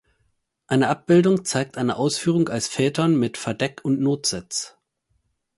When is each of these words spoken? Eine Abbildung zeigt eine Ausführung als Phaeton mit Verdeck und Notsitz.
Eine 0.65 0.87
Abbildung 0.89 1.45
zeigt 1.45 1.77
eine 1.77 1.95
Ausführung 1.95 2.49
als 2.49 2.67
Phaeton 2.67 3.15
mit 3.19 3.37
Verdeck 3.37 3.85
und 3.85 3.99
Notsitz. 4.01 4.75